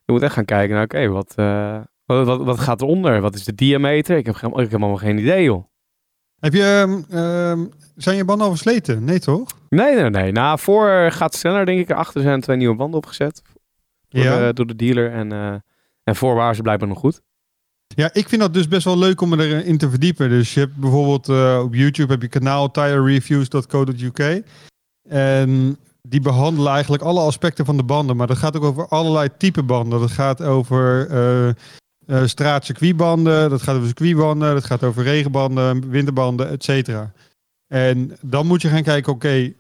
[0.04, 3.20] Ik moet echt gaan kijken naar, oké, wat, eh, wat, wat, wat gaat eronder?
[3.20, 4.16] Wat is de diameter?
[4.16, 5.64] Ik heb, geen- ik heb helemaal geen idee, joh.
[6.38, 7.66] Heb je, ehm, ehm,
[7.96, 9.04] zijn je banden al versleten?
[9.04, 9.50] Nee, toch?
[9.68, 10.32] Nee, nee, nee.
[10.32, 11.90] Nou, voor gaat sneller, denk ik.
[11.90, 13.42] Achter zijn twee nieuwe banden opgezet.
[14.08, 14.46] Door, Ja.
[14.46, 15.12] de, door de dealer.
[15.12, 15.54] En, eh,
[16.04, 17.20] en voor waren ze blijkbaar nog goed.
[17.94, 20.28] Ja, ik vind dat dus best wel leuk om erin te verdiepen.
[20.28, 24.42] Dus je hebt bijvoorbeeld eh, op YouTube heb je kanaal tirereviews.co.uk.
[25.08, 28.16] En die behandelen eigenlijk alle aspecten van de banden.
[28.16, 30.00] Maar dat gaat ook over allerlei type banden.
[30.00, 31.54] Dat gaat over eh
[32.10, 37.12] eh, straatcircuitbanden, dat gaat over circuitbanden, dat gaat over regenbanden, winterbanden, et cetera.
[37.66, 39.52] En dan moet je gaan kijken, oké,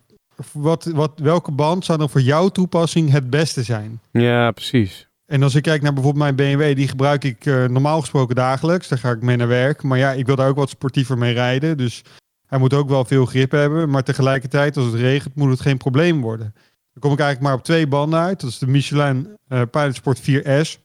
[0.52, 4.00] wat, wat, welke band zou dan voor jouw toepassing het beste zijn?
[4.10, 5.08] Ja, precies.
[5.30, 8.88] En als ik kijk naar bijvoorbeeld mijn BMW, die gebruik ik eh, normaal gesproken dagelijks.
[8.88, 9.82] Daar ga ik mee naar werk.
[9.82, 11.76] Maar ja, ik wil daar ook wat sportiever mee rijden.
[11.76, 12.02] Dus
[12.46, 13.90] hij moet ook wel veel grip hebben.
[13.90, 16.54] Maar tegelijkertijd, als het regent, moet het geen probleem worden.
[16.92, 18.40] Dan kom ik eigenlijk maar op twee banden uit.
[18.40, 20.80] Dat is de Michelin eh Pilot Sport 4S.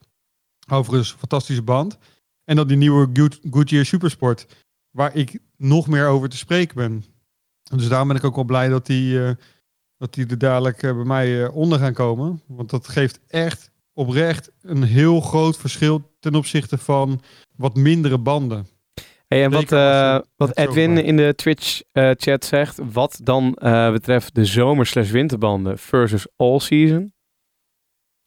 [0.70, 1.98] Overigens, fantastische band.
[2.44, 4.46] En dan die nieuwe Good- Goodyear Supersport.
[4.90, 7.04] Waar ik nog meer over te spreken ben.
[7.76, 9.30] Dus daarom ben ik ook wel blij dat die, eh,
[9.96, 12.42] dat die er dadelijk bij mij onder gaan komen.
[12.46, 17.20] Want dat geeft echt oprecht een heel groot verschil ten opzichte van
[17.56, 18.66] wat mindere banden.
[19.26, 24.44] Hey, en wat, eh, wat Edwin in de Twitch-chat zegt, wat dan eh, betreft de
[24.44, 27.14] zomer-slash-winterbanden versus all-season?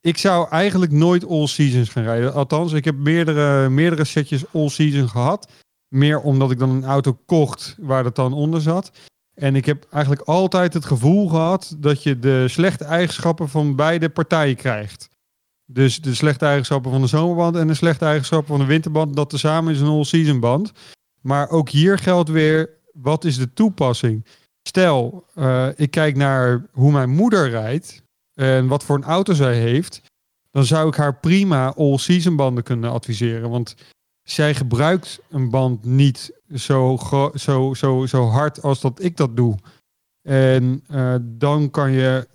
[0.02, 2.34] Ik zou eigenlijk nooit all seasons gaan rijden.
[2.34, 5.52] Althans, ik heb meerdere, meerdere setjes all season gehad.
[5.88, 8.92] Meer omdat ik dan een auto kocht waar dat dan onder zat.
[9.34, 14.10] En ik heb eigenlijk altijd het gevoel gehad dat je de slechte eigenschappen van beide
[14.10, 15.09] partijen krijgt.
[15.72, 19.30] Dus de slechte eigenschappen van de zomerband en de slechte eigenschappen van de winterband, dat
[19.30, 20.72] tezamen is een all-season band.
[21.22, 24.26] Maar ook hier geldt weer, wat is de toepassing?
[24.62, 28.04] Stel, eh, ik kijk naar hoe mijn moeder rijdt
[28.34, 30.02] en wat voor een auto zij heeft,
[30.52, 33.50] dan zou ik haar prima all-season banden kunnen adviseren.
[33.50, 33.76] Want
[34.24, 37.00] zij gebruikt een band niet zo,
[37.36, 39.58] zo, zo, zo hard als dat ik dat doe.
[40.22, 42.28] En eh, dan kan je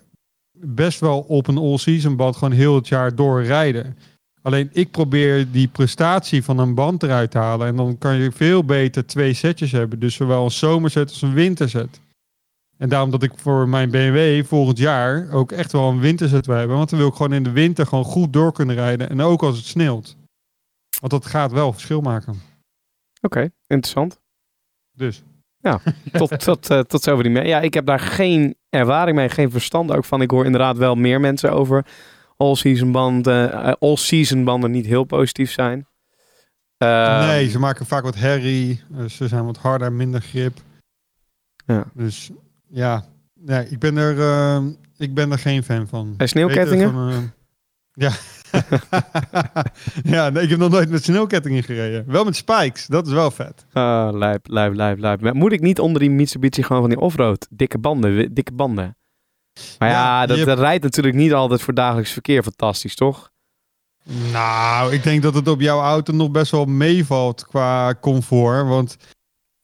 [0.67, 3.97] best wel op een all-season band gewoon heel het jaar door rijden.
[4.43, 7.67] Alleen ik probeer die prestatie van een band eruit te halen.
[7.67, 9.99] En dan kan je veel beter twee setjes hebben.
[9.99, 12.01] Dus zowel een zomerset als een winterset.
[12.77, 16.57] En daarom dat ik voor mijn BMW volgend jaar ook echt wel een winterset wil
[16.57, 16.77] hebben.
[16.77, 19.11] Want dan wil ik gewoon in de winter gewoon goed door kunnen rijden.
[19.11, 20.17] En ook als het sneeuwt.
[21.01, 22.41] Want dat gaat wel verschil maken.
[23.21, 24.21] Oké, interessant.
[24.93, 25.23] Dus.
[26.13, 27.47] tot, tot, eh, tot zover die mee.
[27.47, 30.23] Ja, ik heb daar geen ervaring mee, geen verstand ook van.
[30.23, 31.85] Ik hoor inderdaad wel meer mensen over
[32.37, 35.87] all-season banden, eh, all-season banden niet heel positief zijn.
[36.77, 38.83] Eh, nee, ze maken vaak wat herrie.
[38.97, 40.59] eh, ze zijn wat harder, minder grip.
[41.67, 41.85] Ja.
[41.95, 42.31] Dus
[42.69, 44.63] ja, nee, ik, ben er, eh,
[44.97, 46.15] ik ben er geen fan van.
[46.17, 47.09] En sneeuwkettingen?
[47.11, 47.17] Eh,
[47.93, 48.11] ja.
[50.15, 52.05] ja, nee, ik heb nog nooit met sneeuwkettingen gereden.
[52.07, 53.67] Wel met spikes, dat is wel vet.
[53.73, 55.21] Ah, lijp, lijp, lijp, lijp.
[55.21, 57.47] Maar Moet ik niet onder die Mitsubishi gewoon van die offroad?
[57.51, 58.97] Dikke banden, dikke banden.
[59.79, 63.33] Maar ja, Ja, dat, je- dat rijdt natuurlijk niet altijd voor dagelijks verkeer fantastisch, toch?
[64.33, 68.67] Nou, ik denk dat het op jouw auto nog best wel meevalt qua comfort.
[68.69, 68.97] Want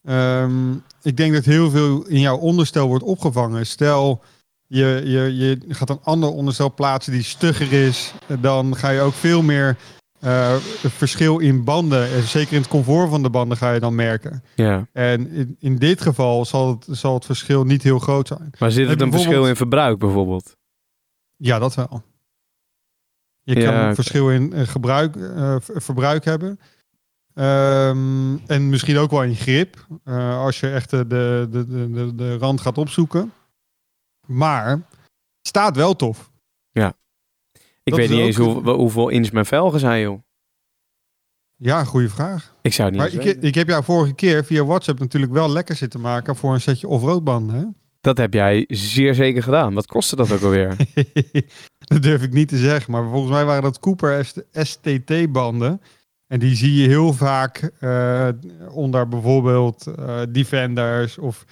[0.07, 3.65] ehm, ik denk dat heel veel in jouw onderstel wordt opgevangen.
[3.65, 4.23] Stel,
[4.71, 8.13] je, je, je gaat een ander onderstel plaatsen die stugger is.
[8.39, 9.77] Dan ga je ook veel meer
[10.19, 12.11] eh, het verschil in banden.
[12.11, 14.43] En zeker in het comfort van de banden ga je dan merken.
[14.55, 14.87] Ja.
[14.93, 18.49] En in, in dit geval zal het, zal het verschil niet heel groot zijn.
[18.59, 20.55] Maar zit het een verschil in verbruik bijvoorbeeld?
[21.35, 22.03] Ja, dat wel.
[23.43, 26.59] Je Ja, kan een verschil in eh, gebruik, eh, verbruik hebben.
[27.33, 29.87] Ehm, en misschien ook wel in grip.
[30.05, 33.31] als je echt de, de, de, de, de rand gaat opzoeken.
[34.31, 34.81] Maar
[35.41, 36.31] staat wel tof.
[37.83, 40.19] Ik Dat weet niet eens hoe, hoeveel inch mijn velgen zijn, joh.
[41.55, 42.55] Ja, goede vraag.
[42.61, 45.49] Ik zou het niet Maar ik, ik heb jou vorige keer via WhatsApp natuurlijk wel
[45.49, 47.55] lekker zitten maken voor een setje off-road banden.
[47.55, 47.65] Hè?
[48.01, 49.73] Dat heb jij zeer zeker gedaan.
[49.73, 50.75] Wat kostte dat ook alweer?
[51.91, 52.91] dat durf ik niet te zeggen.
[52.91, 55.81] Maar volgens mij waren dat Cooper STT-banden.
[56.27, 58.29] En die zie je heel vaak eh,
[58.69, 61.45] onder bijvoorbeeld eh, Defenders of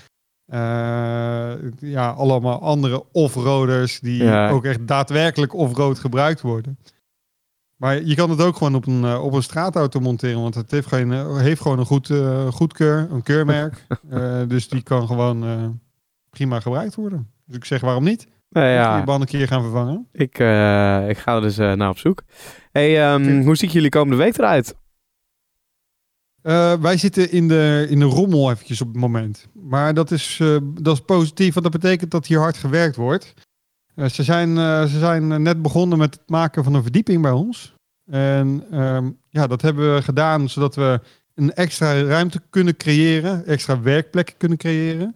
[1.79, 4.49] ja, allemaal andere off-roaders die Ja.
[4.49, 6.77] ook echt daadwerkelijk off-road gebruikt worden.
[7.75, 10.71] Maar je kan het ook gewoon op een, eh, op een straatauto monteren, want het
[10.71, 13.85] heeft, geen, eh, heeft gewoon een goed, eh, goedkeur, een keurmerk.
[14.09, 15.65] Eh, dus die kan gewoon eh,
[16.29, 17.27] prima gebruikt worden.
[17.45, 18.27] Dus ik zeg waarom niet?
[18.49, 18.97] Nou Ja.
[18.97, 20.07] Je band een keer gaan vervangen.
[20.11, 22.23] ik, eh, ik ga er dus eh, naar op zoek.
[22.71, 24.75] Hey, ehm, hoe ziet jullie komende week eruit?
[26.41, 29.47] Eh, wij zitten in de, in de rommel eventjes op het moment.
[29.53, 33.33] Maar dat is, eh, dat is positief, want dat betekent dat hier hard gewerkt wordt.
[33.95, 34.55] Eh, ze, zijn,
[34.89, 37.73] ze zijn net begonnen met het maken van een verdieping bij ons.
[38.05, 40.99] En ehm, ja, dat hebben we gedaan zodat we
[41.35, 45.15] een extra ruimte kunnen creëren, extra werkplekken kunnen creëren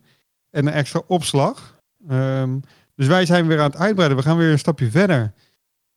[0.50, 1.80] en een extra opslag.
[2.08, 2.60] Ehm,
[2.96, 4.18] dus wij zijn weer aan het uitbreiden.
[4.18, 5.34] We gaan weer een stapje verder.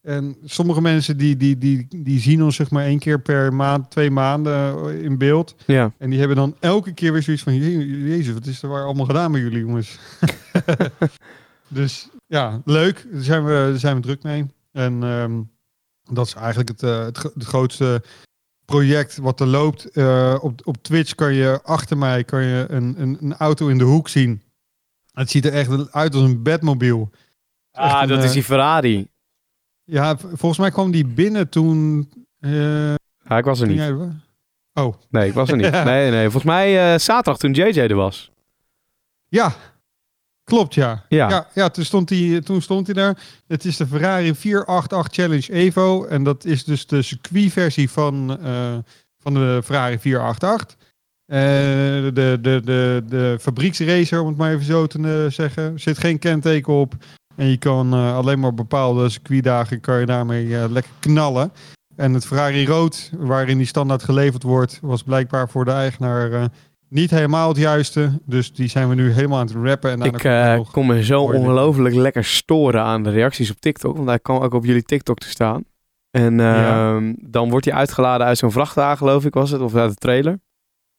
[0.06, 3.90] En sommige mensen die, die, die, die zien ons zeg maar één keer per maand,
[3.90, 5.54] twee maanden in beeld.
[5.66, 5.92] Ja.
[5.98, 8.84] En die hebben dan elke keer weer zoiets van, "Je- Jezus, wat is er waar
[8.84, 9.98] allemaal gedaan met jullie jongens?
[11.68, 13.06] dus ja, leuk.
[13.12, 14.46] Daar zijn we, daar zijn we druk mee.
[14.72, 15.40] En ehm,
[16.14, 18.02] dat is eigenlijk het, eh, het, gro- het grootste
[18.64, 19.90] project wat er loopt.
[19.90, 23.78] Eh, op, op Twitch kan je achter mij kan je een, een, een auto in
[23.78, 24.42] de hoek zien.
[25.12, 27.10] Het ziet er echt uit als een bedmobiel.
[27.72, 29.06] Ah, dat eh, is die Ferrari.
[29.88, 32.08] Ja, volgens mij kwam die binnen toen...
[32.40, 32.88] eh,
[33.24, 33.76] Ja, ik was er niet.
[33.76, 33.92] jij.
[34.74, 35.66] Oh, Nee, ik was er niet.
[35.66, 35.84] Ja.
[35.92, 36.22] Nee, nee.
[36.22, 38.30] Volgens mij eh, zaterdag toen JJ er was.
[39.28, 39.54] Ja,
[40.44, 41.04] klopt ja.
[41.08, 41.28] Ja.
[41.28, 43.18] Ja, ja, toen, stond hij, toen stond hij daar.
[43.46, 46.04] Het is de Ferrari 488 Challenge Evo.
[46.04, 48.76] En dat is dus de circuitversie van, eh,
[49.18, 50.76] van de Ferrari 488.
[51.26, 55.72] Eh, de, de, de, de fabrieksracer, om het maar even zo te zeggen.
[55.72, 56.94] Er zit geen kenteken op.
[57.36, 61.52] En je kan eh, alleen maar bepaalde circuitdagen kan je daarmee eh, lekker knallen.
[61.96, 66.44] En het Ferrari rood, waarin die standaard geleverd wordt, was blijkbaar voor de eigenaar eh,
[66.88, 68.20] niet helemaal het juiste.
[68.24, 69.90] Dus die zijn we nu helemaal aan het rappen.
[69.90, 73.96] En Ik er nog- kon me zo ongelooflijk lekker storen aan de reacties op TikTok.
[73.96, 75.64] Want hij kwam ook op jullie TikTok te staan.
[76.10, 76.94] En Ja.
[76.94, 79.60] ehm, dan wordt hij uitgeladen uit zo'n vrachtwagen, geloof ik, was het.
[79.60, 80.38] Of uit de trailer.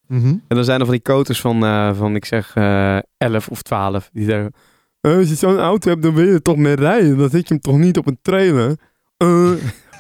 [0.08, 0.28] Mhm.
[0.28, 1.60] En dan zijn er van die koters van,
[1.96, 4.10] van ik zeg, eh 11 of 12.
[4.14, 4.54] Die zeggen,
[5.02, 7.18] "Eh, als je zo'n auto hebt, dan wil je er toch mee rijden.
[7.18, 8.78] Dan zet je hem toch niet op een trailer?
[9.18, 9.52] Eh.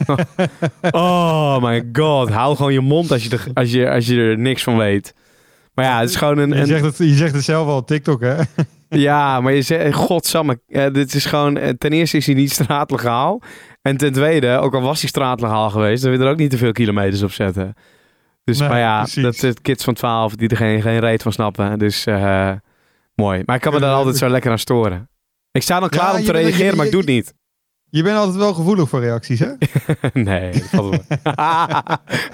[0.92, 4.38] oh my god, hou gewoon je mond als je, er, als, je, als je er
[4.38, 5.14] niks van weet.
[5.74, 6.50] Maar ja, het is gewoon een...
[6.50, 8.36] Je, zegt het, je zegt het zelf al op TikTok, hè?
[9.08, 13.42] ja, maar je zegt, godsamme, eh, dit is gewoon, ten eerste is hij niet straatlegaal.
[13.82, 16.50] En ten tweede, ook al was hij straatlegaal geweest, dan wil je er ook niet
[16.50, 17.74] te veel kilometers op zetten.
[18.44, 19.24] Dus, Nee, maar ja, precies.
[19.24, 21.80] dat zijn kids van 12 die er geen, geen reet van snappen.
[21.80, 22.52] Dus eh,
[23.22, 23.44] mooi.
[23.46, 25.10] Maar ik kan me daar altijd zo lekker aan storen.
[25.52, 27.34] Ik sta dan klaar Ja, om te reageren, je- maar ik doe het niet.
[27.90, 29.48] Je bent altijd wel gevoelig voor reacties, hè?
[30.14, 31.18] nee, dat valt wel.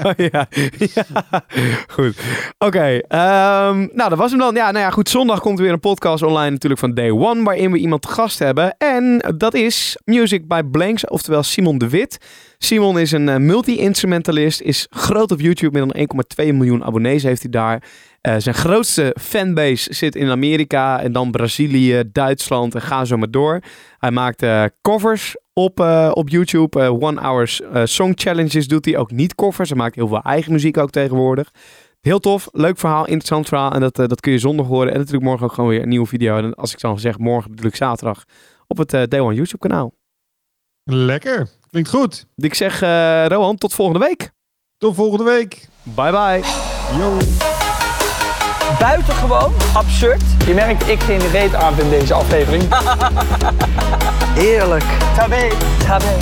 [0.04, 0.48] Oh, ja.
[0.78, 1.06] ja.
[1.88, 2.20] Goed.
[2.58, 2.98] Oké.
[3.08, 4.56] ehm, nou, dat was hem dan.
[4.56, 5.10] Ja, nou ja, goed.
[5.10, 8.08] Zondag komt er weer een podcast online natuurlijk van Day One, waarin we iemand te
[8.08, 8.76] gast hebben.
[8.78, 12.18] En dat is Music by Blanks, oftewel Simon de Wit.
[12.58, 15.80] Simon is een eh, multi-instrumentalist, is groot op YouTube.
[15.86, 17.84] Meer dan 1,2 miljoen abonnees heeft hij daar.
[18.24, 23.32] Eh, zijn grootste fanbase zit in Amerika en dan Brazilië, Duitsland en ga zo maar
[23.32, 23.60] door.
[23.98, 26.80] Hij maakt eh, covers op, eh, op YouTube.
[26.80, 29.70] one Hours Song Challenges doet hij ook niet covers.
[29.70, 31.52] Hij maakt heel veel eigen muziek ook tegenwoordig.
[32.02, 33.72] Heel tof, leuk verhaal, interessant verhaal.
[33.72, 34.92] En dat, dat kun je zondag horen.
[34.92, 36.38] En natuurlijk morgen ook gewoon weer een nieuwe video.
[36.38, 38.24] En als ik dan zeg morgen bedoel ik zaterdag
[38.68, 39.94] op het Day One YouTube kanaal.
[40.84, 41.50] Lekker.
[41.70, 42.26] Klinkt goed.
[42.36, 42.80] Ik zeg
[43.30, 44.32] Rohan, tot volgende week.
[44.78, 45.68] Tot volgende week.
[45.84, 46.42] Bye bye.
[46.98, 47.52] Yo.
[48.80, 50.24] Buitengewoon absurd.
[50.46, 52.64] Je merkt, ik geen reet aan in deze aflevering.
[54.44, 54.86] Heerlijk.
[55.16, 55.48] Tabé.
[55.88, 56.16] Tabé.